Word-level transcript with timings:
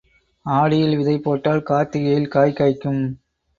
ஆடியில் 0.45 0.95
விதை 0.97 1.19
போட்டால் 1.19 1.63
கார்த்திகையில் 1.63 2.27
காய் 2.27 2.57
காய்க்கும். 2.59 3.01